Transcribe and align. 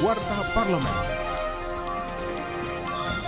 Warta 0.00 0.40
Parlemen. 0.56 0.96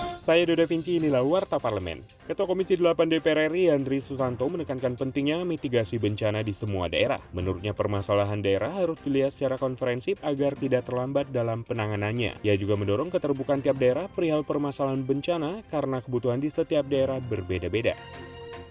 Saya 0.09 0.49
Doda 0.49 0.65
Vinci, 0.65 0.97
inilah 0.97 1.21
Warta 1.21 1.61
Parlemen. 1.61 2.01
Ketua 2.25 2.49
Komisi 2.49 2.81
8 2.81 2.97
DPR 3.13 3.53
RI 3.53 3.69
Andri 3.69 4.01
Susanto 4.01 4.49
menekankan 4.49 4.97
pentingnya 4.97 5.45
mitigasi 5.45 6.01
bencana 6.01 6.41
di 6.41 6.57
semua 6.57 6.89
daerah. 6.89 7.21
Menurutnya 7.37 7.77
permasalahan 7.77 8.41
daerah 8.41 8.73
harus 8.73 8.97
dilihat 9.05 9.37
secara 9.37 9.61
konferensif 9.61 10.17
agar 10.25 10.57
tidak 10.57 10.89
terlambat 10.89 11.29
dalam 11.29 11.61
penanganannya. 11.61 12.41
Ia 12.41 12.57
juga 12.57 12.81
mendorong 12.81 13.13
keterbukaan 13.13 13.61
tiap 13.61 13.77
daerah 13.77 14.09
perihal 14.09 14.41
permasalahan 14.41 15.05
bencana 15.05 15.61
karena 15.69 16.01
kebutuhan 16.01 16.41
di 16.41 16.49
setiap 16.49 16.89
daerah 16.89 17.21
berbeda-beda. 17.21 17.93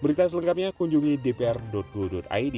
Berita 0.02 0.26
selengkapnya 0.26 0.74
kunjungi 0.74 1.14
dpr.go.id. 1.22 2.56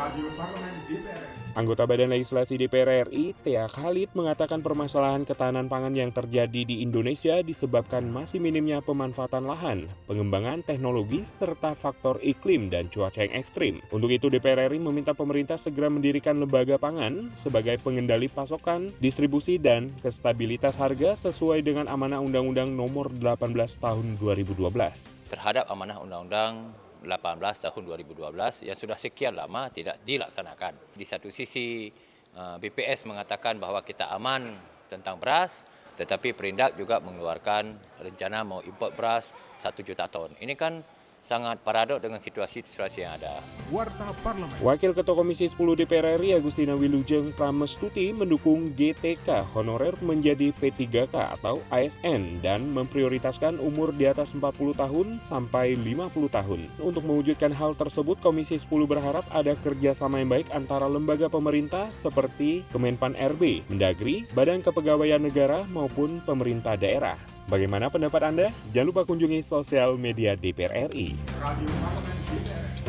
Radio 0.00 0.26
Parlemen 0.32 0.74
DPR 0.88 1.36
Anggota 1.56 1.88
Badan 1.88 2.12
Legislasi 2.12 2.60
DPR 2.60 3.08
RI, 3.08 3.32
Tia 3.40 3.64
Khalid, 3.64 4.12
mengatakan 4.12 4.60
permasalahan 4.60 5.24
ketahanan 5.24 5.72
pangan 5.72 5.96
yang 5.96 6.12
terjadi 6.12 6.68
di 6.68 6.84
Indonesia 6.84 7.40
disebabkan 7.40 8.04
masih 8.04 8.44
minimnya 8.44 8.84
pemanfaatan 8.84 9.48
lahan, 9.48 9.88
pengembangan 10.04 10.60
teknologi, 10.60 11.24
serta 11.24 11.72
faktor 11.72 12.20
iklim 12.20 12.68
dan 12.68 12.92
cuaca 12.92 13.24
yang 13.24 13.32
ekstrim. 13.40 13.80
Untuk 13.88 14.12
itu 14.12 14.28
DPR 14.28 14.68
RI 14.68 14.76
meminta 14.76 15.16
pemerintah 15.16 15.56
segera 15.56 15.88
mendirikan 15.88 16.36
lembaga 16.36 16.76
pangan 16.76 17.32
sebagai 17.40 17.80
pengendali 17.80 18.28
pasokan, 18.28 18.92
distribusi, 19.00 19.56
dan 19.56 19.88
kestabilitas 20.04 20.76
harga 20.76 21.16
sesuai 21.32 21.64
dengan 21.64 21.88
amanah 21.88 22.20
Undang-Undang 22.20 22.68
Nomor 22.68 23.16
18 23.16 23.80
Tahun 23.80 24.20
2012. 24.20 25.16
terhadap 25.26 25.66
amanah 25.66 25.98
undang-undang 25.98 26.70
18 26.70 26.85
tahun 27.06 27.82
2012 27.86 28.66
yang 28.66 28.76
sudah 28.76 28.98
sekian 28.98 29.38
lama 29.38 29.70
tidak 29.70 30.02
dilaksanakan. 30.02 30.92
Di 30.92 31.06
satu 31.06 31.30
sisi 31.30 31.88
eh, 32.34 32.56
BPS 32.58 33.06
mengatakan 33.06 33.56
bahwa 33.62 33.80
kita 33.86 34.10
aman 34.10 34.58
tentang 34.90 35.16
beras, 35.22 35.66
tetapi 35.96 36.36
Perindak 36.36 36.76
juga 36.76 37.00
mengeluarkan 37.00 37.78
rencana 38.02 38.44
mau 38.44 38.60
import 38.66 38.92
beras 38.92 39.32
1 39.62 39.72
juta 39.80 40.10
ton. 40.10 40.34
Ini 40.36 40.52
kan 40.58 40.82
sangat 41.26 41.58
paradok 41.66 41.98
dengan 41.98 42.22
situasi-situasi 42.22 43.02
yang 43.02 43.18
ada. 43.18 43.42
Warta 43.74 44.14
Parlemen. 44.22 44.54
Wakil 44.62 44.94
Ketua 44.94 45.18
Komisi 45.18 45.50
10 45.50 45.58
DPR 45.58 46.22
RI 46.22 46.38
Agustina 46.38 46.78
Wilujeng 46.78 47.34
Pramestuti 47.34 48.14
mendukung 48.14 48.70
GTK 48.78 49.42
honorer 49.58 49.98
menjadi 49.98 50.54
P3K 50.54 51.34
atau 51.42 51.58
ASN 51.74 52.38
dan 52.38 52.70
memprioritaskan 52.70 53.58
umur 53.58 53.90
di 53.90 54.06
atas 54.06 54.38
40 54.38 54.78
tahun 54.78 55.06
sampai 55.18 55.74
50 55.74 56.30
tahun. 56.30 56.60
Untuk 56.78 57.02
mewujudkan 57.02 57.50
hal 57.50 57.74
tersebut, 57.74 58.22
Komisi 58.22 58.62
10 58.62 58.86
berharap 58.86 59.26
ada 59.34 59.58
kerjasama 59.58 60.22
yang 60.22 60.30
baik 60.30 60.54
antara 60.54 60.86
lembaga 60.86 61.26
pemerintah 61.26 61.90
seperti 61.90 62.62
Kemenpan 62.70 63.18
RB, 63.18 63.66
Mendagri, 63.66 64.30
Badan 64.30 64.62
Kepegawaian 64.62 65.18
Negara 65.18 65.66
maupun 65.66 66.22
pemerintah 66.22 66.78
daerah. 66.78 67.35
Bagaimana 67.46 67.86
pendapat 67.86 68.22
Anda? 68.26 68.46
Jangan 68.74 68.86
lupa 68.90 69.02
kunjungi 69.06 69.38
sosial 69.38 69.94
media 69.94 70.34
DPR 70.34 70.90
RI. 70.90 71.14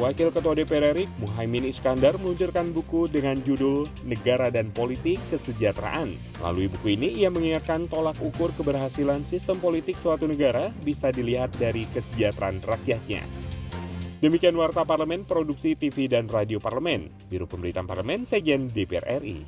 Wakil 0.01 0.33
Ketua 0.33 0.57
DPR 0.57 0.97
RI, 0.97 1.05
Muhaimin 1.21 1.69
Iskandar, 1.69 2.17
meluncurkan 2.17 2.73
buku 2.73 3.05
dengan 3.05 3.37
judul 3.45 3.85
Negara 4.01 4.49
dan 4.49 4.73
Politik 4.73 5.21
Kesejahteraan. 5.29 6.17
Melalui 6.41 6.73
buku 6.73 6.97
ini, 6.97 7.21
ia 7.21 7.29
mengingatkan 7.29 7.85
tolak 7.85 8.17
ukur 8.17 8.49
keberhasilan 8.57 9.21
sistem 9.21 9.61
politik 9.61 9.93
suatu 10.01 10.25
negara 10.25 10.73
bisa 10.81 11.13
dilihat 11.13 11.53
dari 11.61 11.85
kesejahteraan 11.93 12.57
rakyatnya. 12.65 13.29
Demikian 14.25 14.57
Warta 14.57 14.81
Parlemen, 14.81 15.21
Produksi 15.29 15.77
TV 15.77 16.09
dan 16.09 16.25
Radio 16.25 16.57
Parlemen, 16.57 17.13
Biro 17.29 17.45
Pemberitaan 17.45 17.85
Parlemen, 17.85 18.25
Sejen 18.25 18.73
DPR 18.73 19.21
RI. 19.21 19.45